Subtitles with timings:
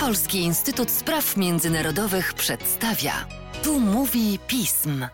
[0.00, 3.12] Polski Instytut Spraw Międzynarodowych przedstawia.
[3.64, 5.06] Tu mówi pism.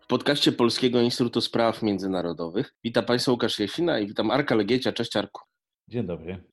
[0.00, 4.92] W podcaście Polskiego Instytutu Spraw Międzynarodowych witam Państwa Łukasz Jasina i witam Arka Legiecia.
[4.92, 5.40] Cześć Arku.
[5.88, 6.44] Dzień dobry.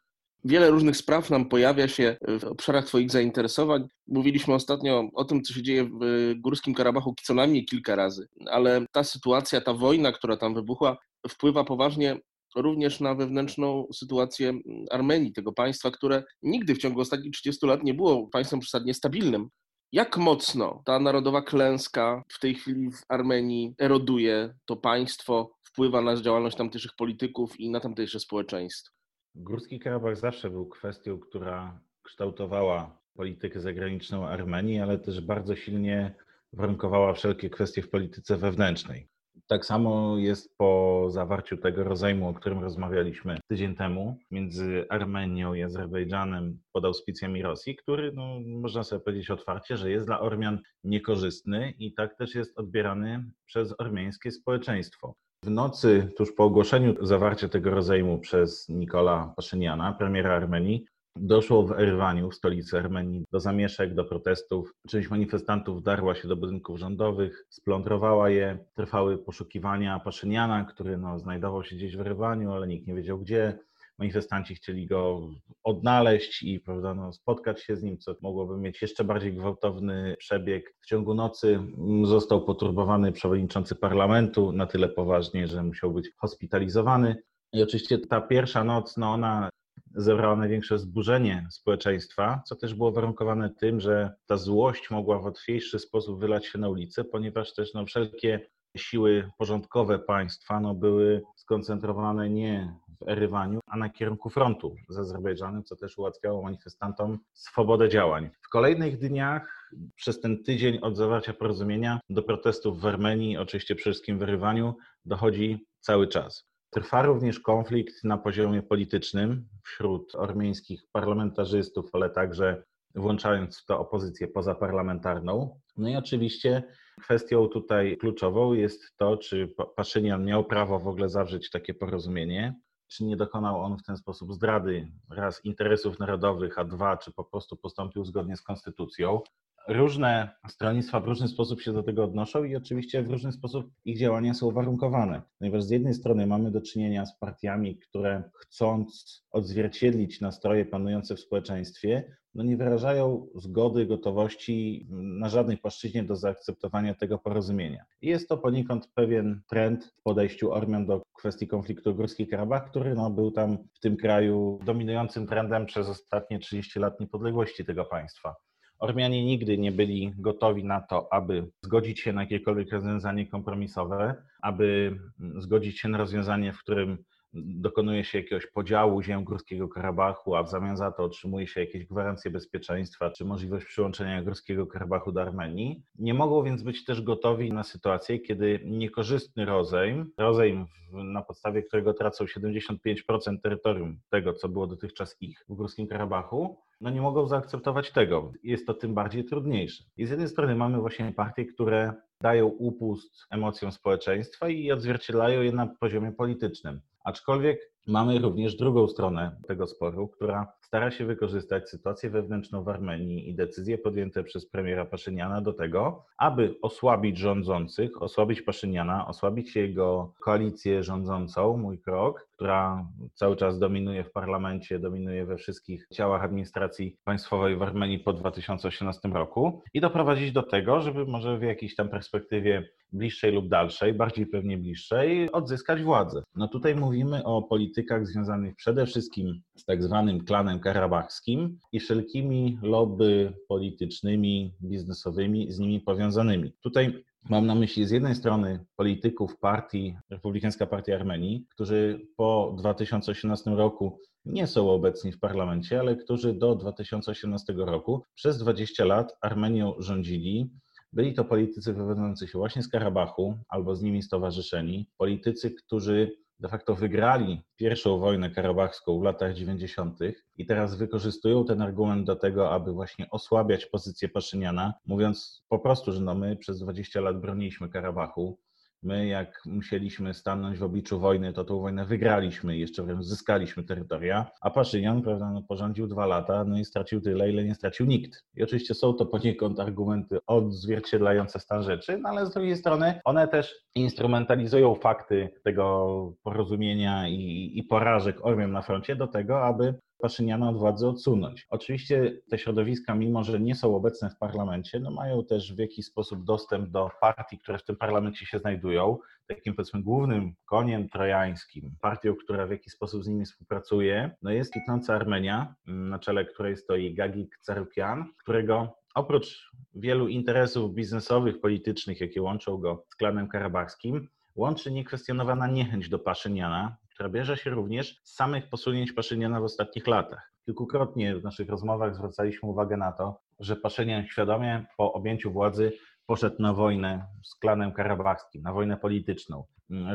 [0.46, 3.88] Wiele różnych spraw nam pojawia się w obszarach Twoich zainteresowań.
[4.08, 8.86] Mówiliśmy ostatnio o tym, co się dzieje w Górskim Karabachu co najmniej kilka razy, ale
[8.92, 10.98] ta sytuacja, ta wojna, która tam wybuchła,
[11.30, 12.20] wpływa poważnie
[12.56, 14.54] również na wewnętrzną sytuację
[14.92, 19.50] Armenii, tego państwa, które nigdy w ciągu ostatnich 30 lat nie było państwem przesadnie stabilnym.
[19.92, 26.22] Jak mocno ta narodowa klęska w tej chwili w Armenii eroduje to państwo, wpływa na
[26.22, 28.94] działalność tamtejszych polityków i na tamtejsze społeczeństwo?
[29.36, 36.16] Górski Karabach zawsze był kwestią, która kształtowała politykę zagraniczną Armenii, ale też bardzo silnie
[36.54, 39.08] warunkowała wszelkie kwestie w polityce wewnętrznej.
[39.48, 45.64] Tak samo jest po zawarciu tego rozejmu, o którym rozmawialiśmy tydzień temu, między Armenią i
[45.64, 51.74] Azerbejdżanem pod auspicjami Rosji, który, no, można sobie powiedzieć otwarcie, że jest dla Ormian niekorzystny
[51.80, 55.16] i tak też jest odbierany przez ormiańskie społeczeństwo.
[55.44, 61.72] W nocy, tuż po ogłoszeniu zawarcia tego rozejmu przez Nikola Paszyniana, premiera Armenii, Doszło w
[61.72, 64.74] Erywaniu, w stolicy Armenii, do zamieszek, do protestów.
[64.88, 68.66] Część manifestantów darła się do budynków rządowych, splądrowała je.
[68.76, 73.60] Trwały poszukiwania Paszyniana, który no, znajdował się gdzieś w Erywaniu, ale nikt nie wiedział gdzie.
[74.00, 75.30] Manifestanci chcieli go
[75.64, 80.76] odnaleźć i prawda, no, spotkać się z nim, co mogłoby mieć jeszcze bardziej gwałtowny przebieg.
[80.82, 81.60] W ciągu nocy
[82.04, 87.16] został poturbowany przewodniczący parlamentu na tyle poważnie, że musiał być hospitalizowany.
[87.54, 89.50] I oczywiście ta pierwsza noc, no ona
[89.96, 95.80] zebrała największe zburzenie społeczeństwa, co też było warunkowane tym, że ta złość mogła w łatwiejszy
[95.80, 98.40] sposób wylać się na ulicę, ponieważ też no, wszelkie
[98.78, 105.64] siły porządkowe państwa no, były skoncentrowane nie w Erywaniu, a na kierunku frontu z Azerbejdżanem,
[105.64, 108.30] co też ułatwiało manifestantom swobodę działań.
[108.42, 113.92] W kolejnych dniach, przez ten tydzień od zawarcia porozumienia, do protestów w Armenii, oczywiście przede
[113.92, 114.76] wszystkim w Erywaniu,
[115.06, 116.51] dochodzi cały czas.
[116.72, 122.64] Trwa również konflikt na poziomie politycznym wśród armeńskich parlamentarzystów, ale także
[122.96, 125.60] włączając w to opozycję pozaparlamentarną.
[125.78, 126.64] No i oczywiście
[127.02, 132.56] kwestią tutaj kluczową jest to, czy Paszynian miał prawo w ogóle zawrzeć takie porozumienie,
[132.88, 137.24] czy nie dokonał on w ten sposób zdrady raz interesów narodowych, a dwa, czy po
[137.24, 139.22] prostu postąpił zgodnie z konstytucją.
[139.68, 144.00] Różne stronnictwa w różny sposób się do tego odnoszą i oczywiście w różny sposób ich
[144.00, 145.22] działania są uwarunkowane.
[145.40, 151.20] Ponieważ z jednej strony mamy do czynienia z partiami, które chcąc odzwierciedlić nastroje panujące w
[151.20, 157.86] społeczeństwie, no nie wyrażają zgody, gotowości na żadnej płaszczyźnie do zaakceptowania tego porozumienia.
[158.02, 162.96] I jest to poniekąd pewien trend w podejściu Ormian do kwestii konfliktu Górski Karabach, który
[162.96, 168.36] no, był tam w tym kraju dominującym trendem przez ostatnie 30 lat niepodległości tego państwa.
[168.82, 174.98] Ormianie nigdy nie byli gotowi na to, aby zgodzić się na jakiekolwiek rozwiązanie kompromisowe, aby
[175.20, 177.04] zgodzić się na rozwiązanie, w którym
[177.34, 181.86] dokonuje się jakiegoś podziału ziem Górskiego Karabachu, a w zamian za to otrzymuje się jakieś
[181.86, 185.84] gwarancje bezpieczeństwa czy możliwość przyłączenia Górskiego Karabachu do Armenii.
[186.00, 191.94] Nie mogą więc być też gotowi na sytuację, kiedy niekorzystny rozejm, rozejm na podstawie którego
[191.94, 197.92] tracą 75% terytorium tego, co było dotychczas ich w Górskim Karabachu, no nie mogą zaakceptować
[197.92, 198.32] tego.
[198.44, 199.84] Jest to tym bardziej trudniejsze.
[199.98, 205.52] I z jednej strony mamy właśnie partie, które dają upust emocjom społeczeństwa i odzwierciedlają je
[205.52, 206.82] na poziomie politycznym.
[207.04, 213.30] Aczkolwiek mamy również drugą stronę tego sporu, która stara się wykorzystać sytuację wewnętrzną w Armenii
[213.30, 220.14] i decyzje podjęte przez premiera Paszyniana do tego, aby osłabić rządzących, osłabić Paszyniana, osłabić jego
[220.20, 226.98] koalicję rządzącą, mój krok, która cały czas dominuje w parlamencie, dominuje we wszystkich ciałach administracji
[227.04, 231.90] państwowej w Armenii po 2018 roku i doprowadzić do tego, żeby może w jakiejś tam
[231.90, 236.24] perspektywie bliższej lub dalszej, bardziej pewnie bliższej, odzyskać władzę.
[236.36, 242.60] No tutaj mówimy o politykach związanych przede wszystkim z tak zwanym klanem karabachskim i wszelkimi
[242.62, 246.54] lobby politycznymi, biznesowymi z nimi powiązanymi.
[246.64, 253.52] Tutaj Mam na myśli z jednej strony polityków partii, Republikańska Partia Armenii, którzy po 2018
[253.52, 259.74] roku nie są obecni w parlamencie, ale którzy do 2018 roku przez 20 lat Armenią
[259.80, 260.50] rządzili.
[260.94, 266.50] Byli to politycy wywodzący się właśnie z Karabachu albo z nimi stowarzyszeni, politycy, którzy de
[266.50, 270.00] facto wygrali pierwszą wojnę karabachską w latach 90.
[270.38, 275.92] i teraz wykorzystują ten argument do tego, aby właśnie osłabiać pozycję Paszyniana, mówiąc po prostu,
[275.92, 278.40] że no my przez 20 lat broniliśmy Karabachu,
[278.84, 284.32] My, jak musieliśmy stanąć w obliczu wojny, to tą wojnę wygraliśmy jeszcze wręcz zyskaliśmy terytoria,
[284.42, 288.24] a Paszynian prawda, no, porządził dwa lata, no i stracił tyle, ile nie stracił nikt.
[288.36, 293.28] I oczywiście są to poniekąd argumenty odzwierciedlające stan rzeczy, no ale z drugiej strony one
[293.28, 300.50] też instrumentalizują fakty tego porozumienia i, i porażek Ormian na froncie do tego, aby Paszyniana
[300.50, 301.48] od władzy odsunąć.
[301.50, 305.86] Oczywiście te środowiska, mimo że nie są obecne w parlamencie, no mają też w jakiś
[305.86, 308.98] sposób dostęp do partii, które w tym parlamencie się znajdują.
[309.28, 314.52] Takim powiedzmy głównym koniem trojańskim, partią, która w jakiś sposób z nimi współpracuje, no jest
[314.52, 322.22] kwitnąca Armenia, na czele której stoi Gagik Carukian, którego oprócz wielu interesów biznesowych, politycznych, jakie
[322.22, 328.16] łączą go z klanem karabachskim, łączy niekwestionowana niechęć do Paszyniana, która bierze się również z
[328.16, 330.32] samych posunięć Paszyniana w ostatnich latach.
[330.46, 335.74] Kilkukrotnie w naszych rozmowach zwracaliśmy uwagę na to, że Paszynian świadomie po objęciu władzy
[336.06, 339.44] poszedł na wojnę z klanem karabachskim, na wojnę polityczną.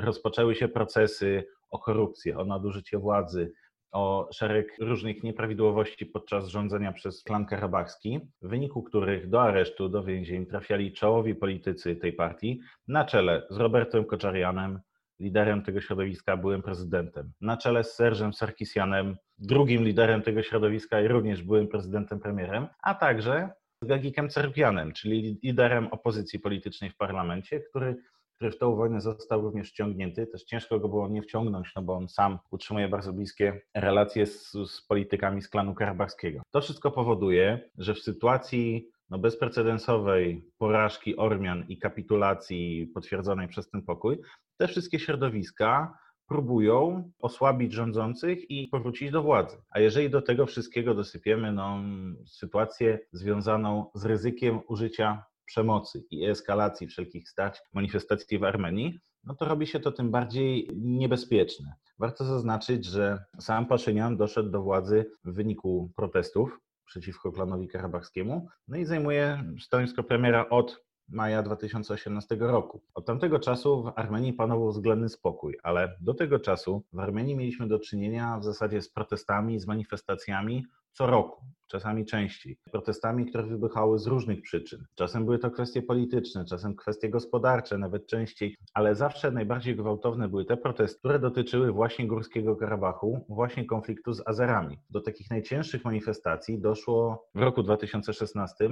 [0.01, 3.53] Rozpoczęły się procesy o korupcję, o nadużycie władzy,
[3.93, 10.05] o szereg różnych nieprawidłowości podczas rządzenia przez klan karabachski, w wyniku których do aresztu, do
[10.05, 14.81] więzień trafiali czołowi politycy tej partii, na czele z Robertem Koczarianem,
[15.21, 21.09] liderem tego środowiska, byłym prezydentem, na czele z Serżem Sarkisianem, drugim liderem tego środowiska i
[21.09, 23.51] również byłym prezydentem, premierem, a także
[23.83, 27.97] z Gagikiem Cerpianem, czyli liderem opozycji politycznej w parlamencie, który
[28.37, 30.27] który w tą wojnę został również wciągnięty.
[30.27, 34.53] Też ciężko go było nie wciągnąć, no bo on sam utrzymuje bardzo bliskie relacje z,
[34.53, 36.43] z politykami z klanu karabachskiego.
[36.51, 43.83] To wszystko powoduje, że w sytuacji no, bezprecedensowej porażki Ormian i kapitulacji potwierdzonej przez ten
[43.83, 44.19] pokój,
[44.59, 45.99] te wszystkie środowiska
[46.29, 49.57] próbują osłabić rządzących i powrócić do władzy.
[49.71, 51.79] A jeżeli do tego wszystkiego dosypiemy no,
[52.27, 59.45] sytuację związaną z ryzykiem użycia przemocy i eskalacji wszelkich starć, manifestacji w Armenii, no to
[59.45, 61.75] robi się to tym bardziej niebezpieczne.
[61.99, 68.77] Warto zaznaczyć, że sam Paszynian doszedł do władzy w wyniku protestów przeciwko klanowi karabachskiemu, no
[68.77, 72.81] i zajmuje stanowisko premiera od maja 2018 roku.
[72.95, 77.69] Od tamtego czasu w Armenii panował względny spokój, ale do tego czasu w Armenii mieliśmy
[77.69, 82.59] do czynienia w zasadzie z protestami, z manifestacjami co roku, czasami częściej.
[82.73, 84.85] Protestami, które wybuchały z różnych przyczyn.
[84.95, 90.45] Czasem były to kwestie polityczne, czasem kwestie gospodarcze, nawet częściej, ale zawsze najbardziej gwałtowne były
[90.45, 94.79] te protesty, które dotyczyły właśnie Górskiego Karabachu, właśnie konfliktu z Azerami.
[94.91, 98.69] Do takich najcięższych manifestacji doszło w roku 2016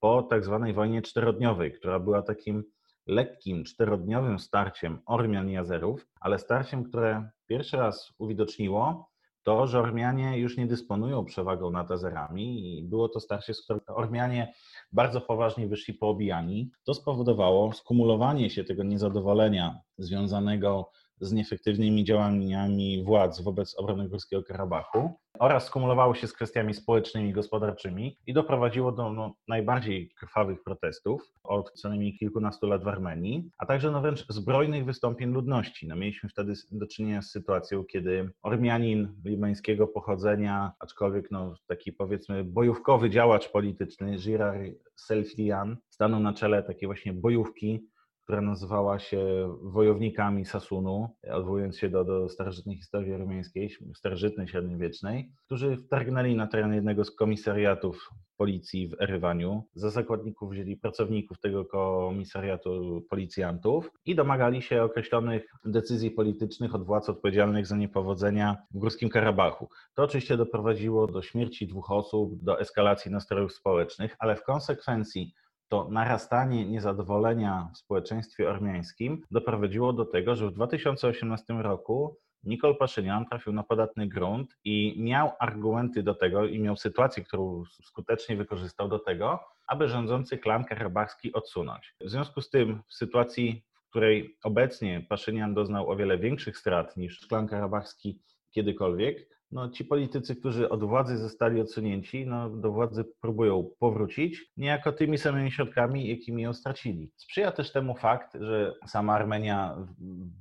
[0.00, 2.64] po tak zwanej wojnie czterodniowej, która była takim
[3.06, 9.13] lekkim, czterodniowym starciem Ormian i Azerów, ale starciem, które pierwszy raz uwidoczniło
[9.44, 13.96] to, że Ormianie już nie dysponują przewagą nad Azerami i było to starcie, z którego
[13.96, 14.52] Ormianie
[14.92, 16.70] bardzo poważnie wyszli poobijani.
[16.84, 20.90] To spowodowało skumulowanie się tego niezadowolenia związanego
[21.32, 28.18] nieefektywnymi działaniami władz wobec obrony Górskiego Karabachu oraz skumulowało się z kwestiami społecznymi i gospodarczymi
[28.26, 33.66] i doprowadziło do no, najbardziej krwawych protestów od co najmniej kilkunastu lat w Armenii, a
[33.66, 35.88] także no, wręcz zbrojnych wystąpień ludności.
[35.88, 42.44] No, mieliśmy wtedy do czynienia z sytuacją, kiedy Ormianin libańskiego pochodzenia, aczkolwiek no, taki powiedzmy
[42.44, 44.58] bojówkowy działacz polityczny, Girar
[44.96, 47.93] Selfian, stanął na czele takiej właśnie bojówki
[48.24, 49.18] która nazywała się
[49.62, 56.74] Wojownikami Sasunu, odwołując się do, do starożytnej historii armeńskiej, starożytnej, średniowiecznej, którzy wtargnęli na teren
[56.74, 59.64] jednego z komisariatów policji w Erywaniu.
[59.74, 67.08] Za zakładników wzięli pracowników tego komisariatu policjantów i domagali się określonych decyzji politycznych od władz
[67.08, 69.68] odpowiedzialnych za niepowodzenia w Górskim Karabachu.
[69.94, 75.34] To oczywiście doprowadziło do śmierci dwóch osób, do eskalacji nastrojów społecznych, ale w konsekwencji
[75.68, 83.26] to narastanie niezadowolenia w społeczeństwie ormiańskim doprowadziło do tego, że w 2018 roku Nikol Paszynian
[83.26, 88.88] trafił na podatny grunt i miał argumenty do tego i miał sytuację, którą skutecznie wykorzystał
[88.88, 91.94] do tego, aby rządzący klan karabachski odsunąć.
[92.00, 96.96] W związku z tym w sytuacji, w której obecnie Paszynian doznał o wiele większych strat
[96.96, 103.04] niż klan karabachski kiedykolwiek, no, ci politycy, którzy od władzy zostali odsunięci, no, do władzy
[103.20, 107.10] próbują powrócić, niejako tymi samymi środkami, jakimi ją stracili.
[107.16, 109.76] Sprzyja też temu fakt, że sama Armenia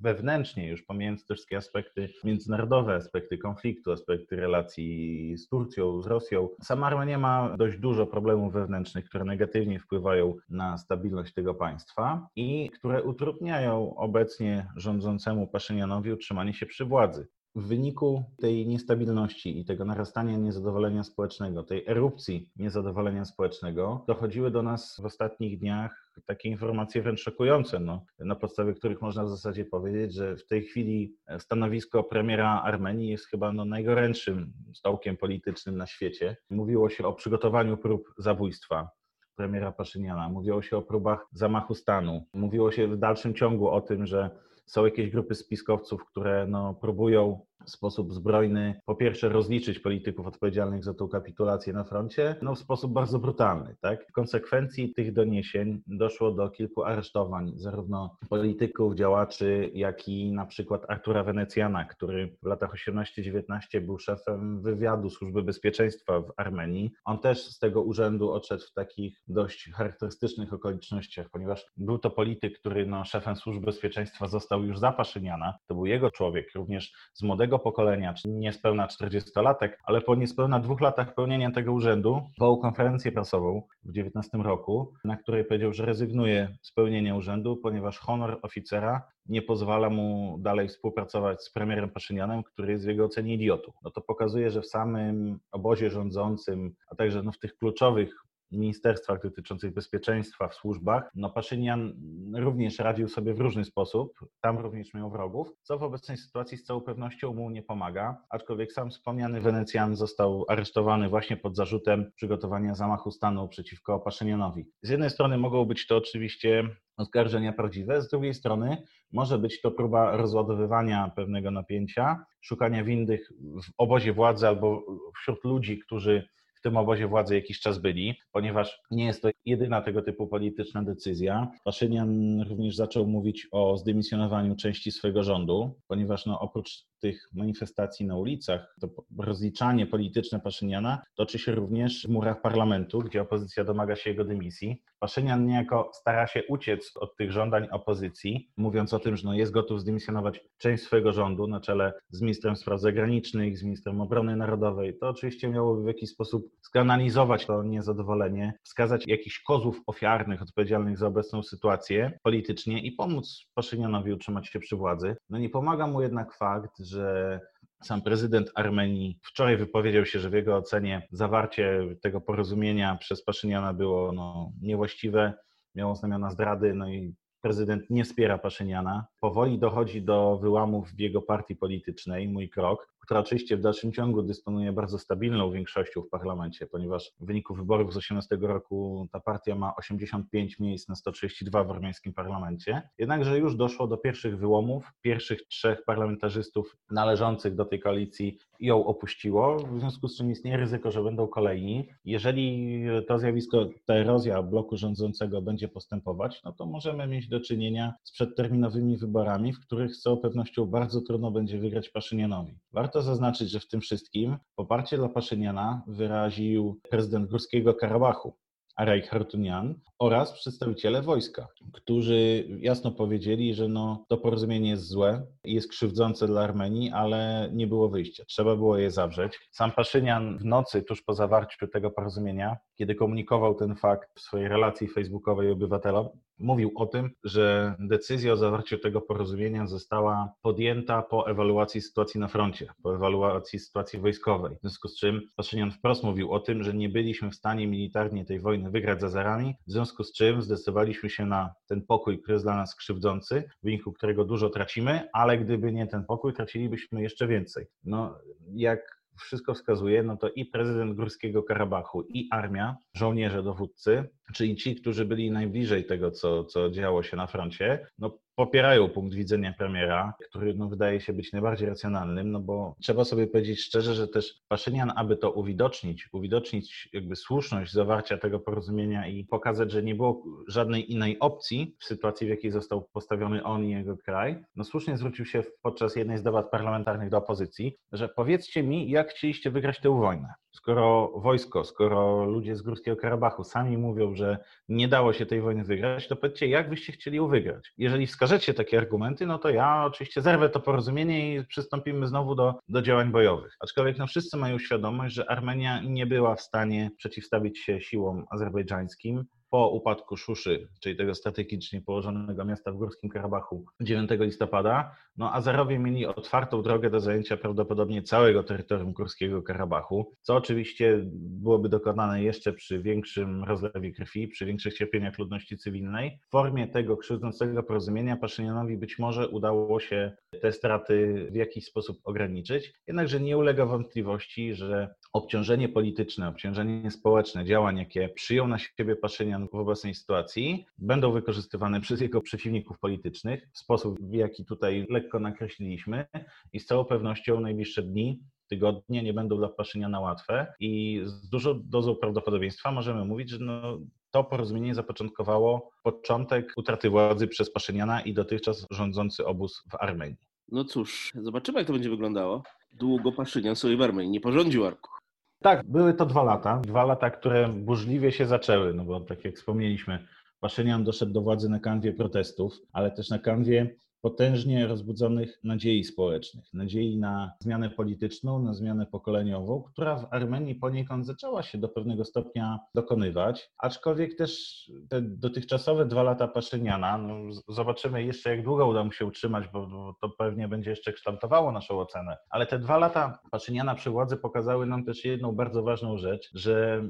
[0.01, 6.49] wewnętrznie, już pomijając te wszystkie aspekty międzynarodowe, aspekty konfliktu, aspekty relacji z Turcją, z Rosją,
[6.61, 12.69] sama Armenia ma dość dużo problemów wewnętrznych, które negatywnie wpływają na stabilność tego państwa i
[12.69, 17.27] które utrudniają obecnie rządzącemu Paszynianowi utrzymanie się przy władzy.
[17.55, 24.61] W wyniku tej niestabilności i tego narastania niezadowolenia społecznego, tej erupcji niezadowolenia społecznego, dochodziły do
[24.61, 29.65] nas w ostatnich dniach takie informacje wręcz szokujące, no, na podstawie których można w zasadzie
[29.65, 35.87] powiedzieć, że w tej chwili stanowisko premiera Armenii jest chyba no, najgorętszym stołkiem politycznym na
[35.87, 36.37] świecie.
[36.49, 38.89] Mówiło się o przygotowaniu prób zabójstwa
[39.35, 44.05] premiera Paszyniana, mówiło się o próbach zamachu stanu, mówiło się w dalszym ciągu o tym,
[44.05, 44.29] że
[44.65, 50.83] są jakieś grupy spiskowców, które no, próbują w sposób zbrojny, po pierwsze, rozliczyć polityków odpowiedzialnych
[50.83, 53.75] za tą kapitulację na froncie, no w sposób bardzo brutalny.
[53.81, 54.07] Tak?
[54.07, 60.85] W konsekwencji tych doniesień doszło do kilku aresztowań, zarówno polityków, działaczy, jak i na przykład
[60.87, 66.91] Artura Wenecjana, który w latach 18-19 był szefem wywiadu Służby Bezpieczeństwa w Armenii.
[67.05, 72.59] On też z tego urzędu odszedł w takich dość charakterystycznych okolicznościach, ponieważ był to polityk,
[72.59, 75.53] który no, szefem Służby Bezpieczeństwa został już za Paszyniana.
[75.67, 80.59] To był jego człowiek, również z młodego młodego pokolenia, czyli niespełna 40-latek, ale po niespełna
[80.59, 85.85] dwóch latach pełnienia tego urzędu wołał konferencję prasową w 19 roku, na której powiedział, że
[85.85, 92.43] rezygnuje z pełnienia urzędu, ponieważ honor oficera nie pozwala mu dalej współpracować z premierem Paszynianem,
[92.43, 93.71] który jest w jego ocenie idiotą.
[93.83, 98.15] No to pokazuje, że w samym obozie rządzącym, a także no w tych kluczowych
[98.53, 101.93] ministerstwach dotyczących bezpieczeństwa w służbach, no Paszynian
[102.33, 106.63] również radził sobie w różny sposób, tam również miał wrogów, co w obecnej sytuacji z
[106.63, 112.75] całą pewnością mu nie pomaga, aczkolwiek sam wspomniany Wenecjan został aresztowany właśnie pod zarzutem przygotowania
[112.75, 114.65] zamachu stanu przeciwko Paszynianowi.
[114.81, 119.71] Z jednej strony mogą być to oczywiście oskarżenia prawdziwe, z drugiej strony może być to
[119.71, 124.83] próba rozładowywania pewnego napięcia, szukania winnych w obozie władzy albo
[125.15, 126.27] wśród ludzi, którzy
[126.63, 131.51] tym obozie władzy jakiś czas byli, ponieważ nie jest to jedyna tego typu polityczna decyzja.
[131.63, 138.17] Paszynian również zaczął mówić o zdymisjonowaniu części swojego rządu, ponieważ no, oprócz tych manifestacji na
[138.17, 138.87] ulicach, to
[139.19, 144.81] rozliczanie polityczne Paszyniana toczy się również w murach parlamentu, gdzie opozycja domaga się jego dymisji.
[144.99, 149.51] Paszynian niejako stara się uciec od tych żądań opozycji, mówiąc o tym, że no jest
[149.51, 154.97] gotów zdymisjonować część swojego rządu na czele z ministrem spraw zagranicznych, z ministrem obrony narodowej.
[154.97, 161.07] To oczywiście miałoby w jakiś sposób skanalizować to niezadowolenie, wskazać jakichś kozów ofiarnych odpowiedzialnych za
[161.07, 165.15] obecną sytuację politycznie i pomóc Paszynianowi utrzymać się przy władzy.
[165.29, 167.39] No nie pomaga mu jednak fakt, że że
[167.83, 173.73] sam prezydent Armenii wczoraj wypowiedział się, że w jego ocenie zawarcie tego porozumienia przez Paszyniana
[173.73, 175.33] było no, niewłaściwe,
[175.75, 179.05] miało znamiona zdrady, no i prezydent nie wspiera Paszyniana.
[179.19, 184.21] Powoli dochodzi do wyłamów w jego partii politycznej, mój krok, która oczywiście w dalszym ciągu
[184.21, 189.55] dysponuje bardzo stabilną większością w parlamencie, ponieważ w wyniku wyborów z 18 roku ta partia
[189.55, 192.81] ma 85 miejsc na 132 w armeńskim parlamencie.
[192.97, 194.91] Jednakże już doszło do pierwszych wyłomów.
[195.01, 200.91] Pierwszych trzech parlamentarzystów należących do tej koalicji ją opuściło, w związku z czym istnieje ryzyko,
[200.91, 201.89] że będą kolejni.
[202.05, 207.93] Jeżeli to zjawisko, ta erozja bloku rządzącego będzie postępować, no to możemy mieć do czynienia
[208.03, 212.53] z przedterminowymi wyborami, w których z całą pewnością bardzo trudno będzie wygrać Paszynianowi.
[212.73, 218.37] Warto Warto zaznaczyć, że w tym wszystkim poparcie dla Paszyniana wyraził prezydent Górskiego Karabachu,
[218.75, 225.69] Araj Hartunian oraz przedstawiciele wojska, którzy jasno powiedzieli, że no, to porozumienie jest złe, jest
[225.69, 228.23] krzywdzące dla Armenii, ale nie było wyjścia.
[228.27, 229.39] Trzeba było je zawrzeć.
[229.51, 234.47] Sam Paszynian w nocy, tuż po zawarciu tego porozumienia, kiedy komunikował ten fakt w swojej
[234.47, 236.09] relacji facebookowej obywatelom,
[236.43, 242.27] mówił o tym, że decyzja o zawarciu tego porozumienia została podjęta po ewaluacji sytuacji na
[242.27, 244.55] froncie, po ewaluacji sytuacji wojskowej.
[244.55, 248.25] W związku z czym Paszynian wprost mówił o tym, że nie byliśmy w stanie militarnie
[248.25, 252.33] tej wojny wygrać za zarami, w związku z czym zdecydowaliśmy się na ten pokój, który
[252.33, 257.01] jest dla nas krzywdzący, w wyniku którego dużo tracimy, ale gdyby nie ten pokój, tracilibyśmy
[257.01, 257.65] jeszcze więcej.
[257.83, 258.17] No,
[258.53, 264.75] jak wszystko wskazuje, no to i prezydent Górskiego Karabachu, i armia, żołnierze, dowódcy, czyli ci,
[264.75, 270.13] którzy byli najbliżej tego, co, co działo się na froncie, no popierają punkt widzenia premiera,
[270.29, 274.41] który no, wydaje się być najbardziej racjonalnym, no bo trzeba sobie powiedzieć szczerze, że też
[274.47, 280.23] Paszynian, aby to uwidocznić, uwidocznić jakby słuszność zawarcia tego porozumienia i pokazać, że nie było
[280.47, 284.97] żadnej innej opcji w sytuacji, w jakiej został postawiony on i jego kraj, no słusznie
[284.97, 289.79] zwrócił się podczas jednej z debat parlamentarnych do opozycji, że powiedzcie mi, jak chcieliście wygrać
[289.79, 290.33] tę wojnę.
[290.55, 294.22] Skoro wojsko, skoro ludzie z Górskiego Karabachu sami mówią, że
[294.69, 297.73] nie dało się tej wojny wygrać, to powiedzcie, jak byście chcieli ją wygrać.
[297.77, 302.59] Jeżeli wskażecie takie argumenty, no to ja oczywiście zerwę to porozumienie i przystąpimy znowu do,
[302.69, 303.55] do działań bojowych.
[303.59, 309.25] Aczkolwiek no, wszyscy mają świadomość, że Armenia nie była w stanie przeciwstawić się siłom azerbejdżańskim,
[309.53, 315.79] po upadku Szuszy, czyli tego strategicznie położonego miasta w Górskim Karabachu 9 listopada, no Azerowie
[315.79, 322.53] mieli otwartą drogę do zajęcia prawdopodobnie całego terytorium Górskiego Karabachu, co oczywiście byłoby dokonane jeszcze
[322.53, 326.19] przy większym rozlewie krwi, przy większych cierpieniach ludności cywilnej.
[326.27, 331.97] W formie tego krzywdzącego porozumienia Paszynianowi być może udało się te straty w jakiś sposób
[332.03, 338.95] ograniczyć, jednakże nie ulega wątpliwości, że obciążenie polityczne, obciążenie społeczne działań, jakie przyjął na siebie
[338.95, 344.85] Paszynian w obecnej sytuacji, będą wykorzystywane przez jego przeciwników politycznych w sposób, w jaki tutaj
[344.89, 346.05] lekko nakreśliliśmy
[346.53, 351.61] i z całą pewnością najbliższe dni tygodnie nie będą dla Paszyniana łatwe i z dużą
[351.63, 353.79] dozą prawdopodobieństwa możemy mówić, że no,
[354.11, 360.17] to porozumienie zapoczątkowało początek utraty władzy przez Paszyniana i dotychczas rządzący obóz w Armenii.
[360.51, 362.43] No cóż, zobaczymy jak to będzie wyglądało.
[362.71, 365.02] Długo Paszynian sobie w Armenii nie porządził Arku.
[365.43, 366.59] Tak, były to dwa lata.
[366.59, 370.07] Dwa lata, które burzliwie się zaczęły, no bo tak jak wspomnieliśmy,
[370.39, 376.53] Paszynian doszedł do władzy na kanwie protestów, ale też na kanwie potężnie rozbudzonych nadziei społecznych,
[376.53, 382.05] nadziei na zmianę polityczną, na zmianę pokoleniową, która w Armenii poniekąd zaczęła się do pewnego
[382.05, 388.83] stopnia dokonywać, aczkolwiek też te dotychczasowe dwa lata Paszyniana, no zobaczymy jeszcze jak długo uda
[388.83, 393.19] mu się utrzymać, bo to pewnie będzie jeszcze kształtowało naszą ocenę, ale te dwa lata
[393.31, 396.83] Paszyniana przy władzy pokazały nam też jedną bardzo ważną rzecz, że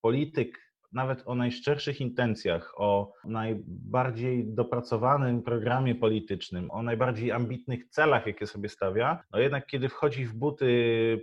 [0.00, 8.46] polityk nawet o najszczerszych intencjach, o najbardziej dopracowanym programie politycznym, o najbardziej ambitnych celach, jakie
[8.46, 10.70] sobie stawia, no jednak kiedy wchodzi w buty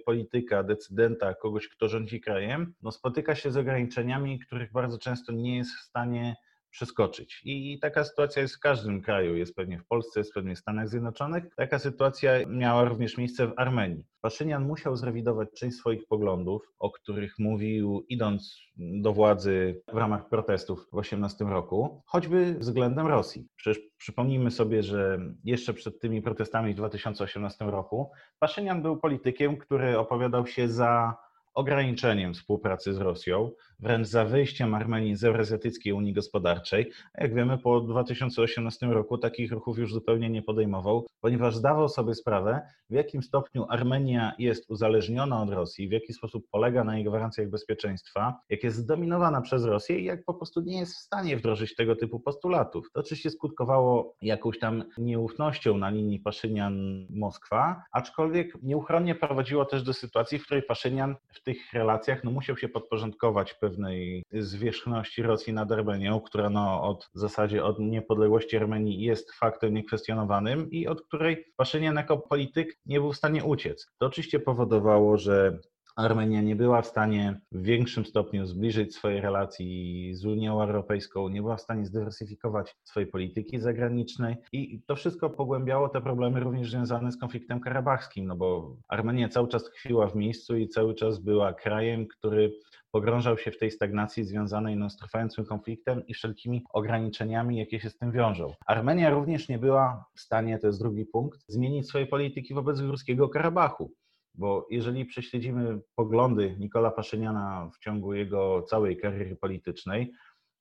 [0.06, 5.58] polityka, decydenta, kogoś, kto rządzi krajem, no spotyka się z ograniczeniami, których bardzo często nie
[5.58, 6.36] jest w stanie
[6.78, 7.42] przeskoczyć.
[7.46, 10.90] I taka sytuacja jest w każdym kraju, jest pewnie w Polsce, jest pewnie w Stanach
[10.90, 11.44] Zjednoczonych.
[11.56, 14.04] Taka sytuacja miała również miejsce w Armenii.
[14.22, 20.80] Paszynian musiał zrewidować część swoich poglądów, o których mówił idąc do władzy w ramach protestów
[20.80, 23.48] w 2018 roku, choćby względem Rosji.
[23.56, 29.98] Przecież przypomnijmy sobie, że jeszcze przed tymi protestami w 2018 roku Paszynian był politykiem, który
[29.98, 31.18] opowiadał się za
[31.58, 36.92] ograniczeniem współpracy z Rosją, wręcz za wyjściem Armenii z Eurazjatyckiej Unii Gospodarczej.
[37.18, 42.62] Jak wiemy, po 2018 roku takich ruchów już zupełnie nie podejmował, ponieważ zdawał sobie sprawę,
[42.90, 47.50] w jakim stopniu Armenia jest uzależniona od Rosji, w jaki sposób polega na jej gwarancjach
[47.50, 51.76] bezpieczeństwa, jak jest zdominowana przez Rosję i jak po prostu nie jest w stanie wdrożyć
[51.76, 52.92] tego typu postulatów.
[52.94, 60.40] To oczywiście skutkowało jakąś tam nieufnością na linii Paszynian-Moskwa, aczkolwiek nieuchronnie prowadziło też do sytuacji,
[60.40, 66.22] w której Paszynian w tych relacjach no, musiał się podporządkować pewnej zwierzchności Rosji nad Armenią,
[66.22, 71.96] która no, od w zasadzie od niepodległości Armenii jest faktem niekwestionowanym i od której Paszynian
[71.96, 73.88] jako polityk nie był w stanie uciec.
[74.00, 75.60] To oczywiście powodowało, że
[75.98, 81.42] Armenia nie była w stanie w większym stopniu zbliżyć swojej relacji z Unią Europejską, nie
[81.42, 87.12] była w stanie zdywersyfikować swojej polityki zagranicznej i to wszystko pogłębiało te problemy również związane
[87.12, 91.54] z konfliktem karabachskim, no bo Armenia cały czas tkwiła w miejscu i cały czas była
[91.54, 92.52] krajem, który
[92.92, 97.90] pogrążał się w tej stagnacji związanej no, z trwającym konfliktem i wszelkimi ograniczeniami, jakie się
[97.90, 98.54] z tym wiążą.
[98.68, 103.30] Armenia również nie była w stanie, to jest drugi punkt, zmienić swojej polityki wobec Górskiego
[103.30, 103.92] Karabachu.
[104.38, 110.12] Bo jeżeli prześledzimy poglądy Nikola Paszyniana w ciągu jego całej kariery politycznej,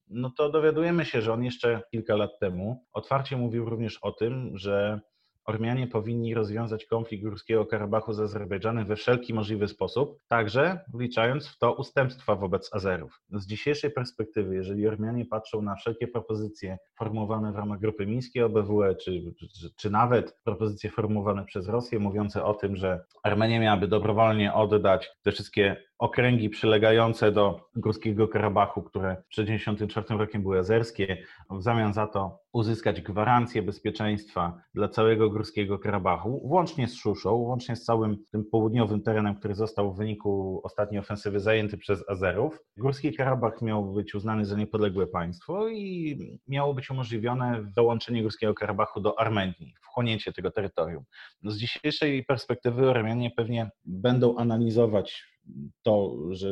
[0.08, 4.58] no to dowiadujemy się, że on jeszcze kilka lat temu otwarcie mówił również o tym,
[4.58, 5.00] że
[5.46, 11.58] Ormianie powinni rozwiązać konflikt Górskiego Karabachu z Azerbejdżanem we wszelki możliwy sposób, także wliczając w
[11.58, 13.20] to ustępstwa wobec Azerów.
[13.32, 18.94] Z dzisiejszej perspektywy, jeżeli Ormianie patrzą na wszelkie propozycje formułowane w ramach grupy mińskiej OBWE,
[18.94, 24.54] czy, czy, czy nawet propozycje formułowane przez Rosję, mówiące o tym, że Armenia miałaby dobrowolnie
[24.54, 31.16] oddać te wszystkie okręgi przylegające do Górskiego Karabachu, które przed 1994 rokiem były azerskie,
[31.50, 37.76] w zamian za to uzyskać gwarancję bezpieczeństwa dla całego Górskiego Karabachu, włącznie z Szuszą, łącznie
[37.76, 42.60] z całym tym południowym terenem, który został w wyniku ostatniej ofensywy zajęty przez Azerów.
[42.76, 49.00] Górski Karabach miał być uznany za niepodległe państwo i miało być umożliwione dołączenie Górskiego Karabachu
[49.00, 51.04] do Armenii, wchłonięcie tego terytorium.
[51.44, 55.35] Z dzisiejszej perspektywy Armenie pewnie będą analizować
[55.82, 56.48] to, że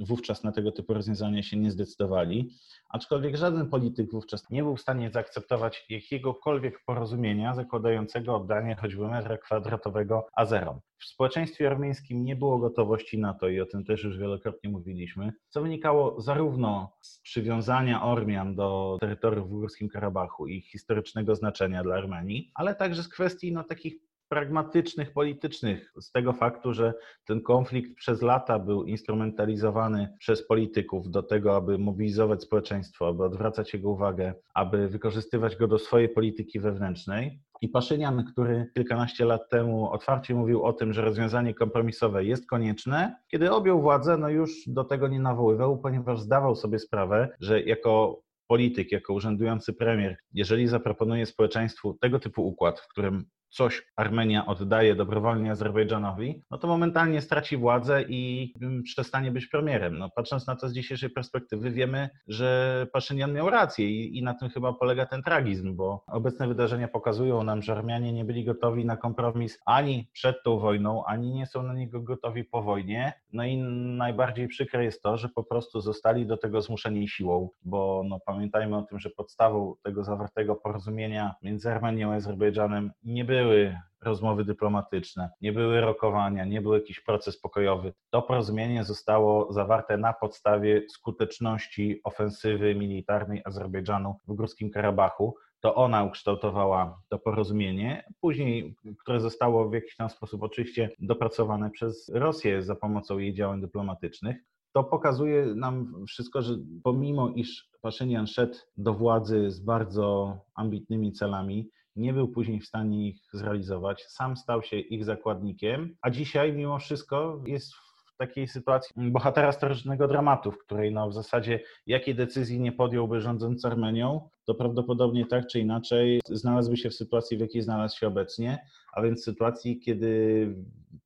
[0.00, 2.50] wówczas na tego typu rozwiązania się nie zdecydowali,
[2.88, 9.38] aczkolwiek żaden polityk wówczas nie był w stanie zaakceptować jakiegokolwiek porozumienia zakładającego oddanie choćby metra
[9.38, 10.80] kwadratowego Azerom.
[10.98, 15.32] W społeczeństwie armeńskim nie było gotowości na to i o tym też już wielokrotnie mówiliśmy,
[15.48, 21.82] co wynikało zarówno z przywiązania Ormian do terytoriów w Górskim Karabachu i ich historycznego znaczenia
[21.82, 27.40] dla Armenii, ale także z kwestii no, takich pragmatycznych, politycznych, z tego faktu, że ten
[27.42, 33.90] konflikt przez lata był instrumentalizowany przez polityków do tego, aby mobilizować społeczeństwo, aby odwracać jego
[33.90, 37.40] uwagę, aby wykorzystywać go do swojej polityki wewnętrznej.
[37.60, 43.16] I Paszynian, który kilkanaście lat temu otwarcie mówił o tym, że rozwiązanie kompromisowe jest konieczne,
[43.28, 48.22] kiedy objął władzę, no już do tego nie nawoływał, ponieważ zdawał sobie sprawę, że jako
[48.46, 54.94] polityk, jako urzędujący premier, jeżeli zaproponuje społeczeństwu tego typu układ, w którym coś Armenia oddaje
[54.94, 58.52] dobrowolnie Azerbejdżanowi, no to momentalnie straci władzę i
[58.84, 59.98] przestanie być premierem.
[59.98, 64.34] No, patrząc na to z dzisiejszej perspektywy, wiemy, że Paszynian miał rację i, i na
[64.34, 68.84] tym chyba polega ten tragizm, bo obecne wydarzenia pokazują nam, że Armianie nie byli gotowi
[68.84, 73.12] na kompromis ani przed tą wojną, ani nie są na niego gotowi po wojnie.
[73.32, 73.56] No i
[73.96, 78.76] najbardziej przykre jest to, że po prostu zostali do tego zmuszeni siłą, bo no, pamiętajmy
[78.76, 84.44] o tym, że podstawą tego zawartego porozumienia między Armenią a Azerbejdżanem nie było były rozmowy
[84.44, 87.92] dyplomatyczne, nie były rokowania, nie był jakiś proces pokojowy.
[88.10, 95.34] To porozumienie zostało zawarte na podstawie skuteczności ofensywy militarnej Azerbejdżanu w Górskim Karabachu.
[95.60, 102.10] To ona ukształtowała to porozumienie, później, które zostało w jakiś tam sposób oczywiście dopracowane przez
[102.14, 104.36] Rosję za pomocą jej działań dyplomatycznych
[104.72, 111.70] to pokazuje nam wszystko, że pomimo iż Paszynian szedł do władzy z bardzo ambitnymi celami,
[111.98, 116.78] nie był później w stanie ich zrealizować, sam stał się ich zakładnikiem, a dzisiaj mimo
[116.78, 122.60] wszystko jest w takiej sytuacji bohatera starożytnego dramatu, w której no w zasadzie jakiej decyzji
[122.60, 127.62] nie podjąłby rządzący Armenią, to prawdopodobnie tak czy inaczej znalazłby się w sytuacji, w jakiej
[127.62, 128.58] znalazł się obecnie,
[128.92, 130.54] a więc sytuacji, kiedy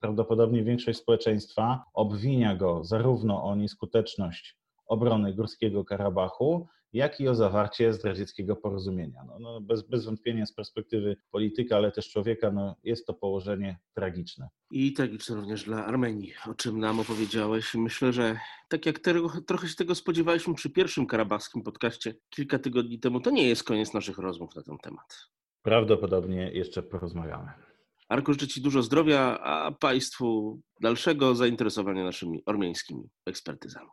[0.01, 7.93] prawdopodobnie większość społeczeństwa obwinia go zarówno o nieskuteczność obrony Górskiego Karabachu, jak i o zawarcie
[7.93, 9.25] zdradzieckiego porozumienia.
[9.27, 13.79] No, no bez, bez wątpienia z perspektywy polityka, ale też człowieka, no, jest to położenie
[13.95, 14.49] tragiczne.
[14.71, 17.75] I tragiczne również dla Armenii, o czym nam opowiedziałeś.
[17.75, 19.01] Myślę, że tak jak
[19.47, 23.95] trochę się tego spodziewaliśmy przy pierwszym karabachskim podcaście kilka tygodni temu, to nie jest koniec
[23.95, 25.29] naszych rozmów na ten temat.
[25.63, 27.53] Prawdopodobnie jeszcze porozmawiamy.
[28.09, 33.89] Arku, życzę Ci dużo zdrowia, a Państwu dalszego zainteresowania naszymi ormiańskimi ekspertyzami.